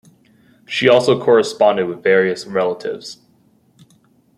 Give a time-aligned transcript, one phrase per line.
[0.65, 3.19] She also corresponded with various relatives.